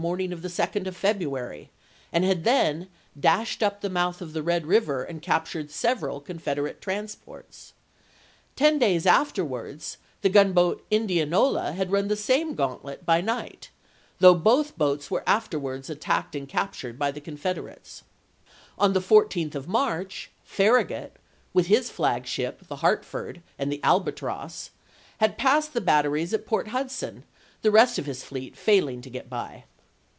[0.17, 1.69] ing of the 2d of February,
[2.11, 2.87] and had then
[3.19, 7.73] dashed up the mouth of the Red River and captured several Confederate transports;
[8.55, 13.69] ten days afterwards the gunboat Indianola had run the same gauntlet by night,
[14.17, 18.01] though both boats were afterwards attacked and captured by the Confederates.
[18.79, 21.15] On the 14th of March, Farragut,
[21.53, 24.71] with his flag ship, the Hartford, and the Albatross,
[25.19, 27.23] had passed the batteries at Port Hudson,
[27.61, 29.65] the rest of his fleet failing to get by.